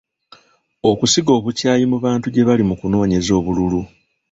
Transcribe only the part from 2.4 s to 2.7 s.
bali